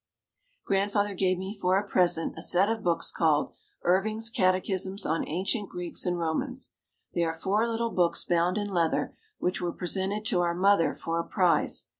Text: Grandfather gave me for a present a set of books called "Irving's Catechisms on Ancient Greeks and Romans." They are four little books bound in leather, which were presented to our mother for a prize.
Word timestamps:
Grandfather 0.65 1.13
gave 1.13 1.37
me 1.37 1.55
for 1.55 1.77
a 1.77 1.85
present 1.87 2.33
a 2.35 2.41
set 2.41 2.69
of 2.69 2.81
books 2.81 3.11
called 3.11 3.53
"Irving's 3.83 4.31
Catechisms 4.31 5.05
on 5.05 5.27
Ancient 5.29 5.69
Greeks 5.69 6.07
and 6.07 6.17
Romans." 6.17 6.71
They 7.13 7.21
are 7.23 7.31
four 7.31 7.67
little 7.67 7.91
books 7.91 8.23
bound 8.23 8.57
in 8.57 8.69
leather, 8.73 9.15
which 9.37 9.61
were 9.61 9.71
presented 9.71 10.25
to 10.25 10.41
our 10.41 10.55
mother 10.55 10.95
for 10.95 11.19
a 11.19 11.23
prize. 11.23 11.85